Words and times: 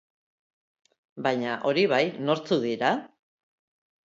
Baina 1.27 1.57
hori 1.73 1.83
bai, 1.93 2.01
nortzuk 2.31 2.65
dira? 2.69 2.91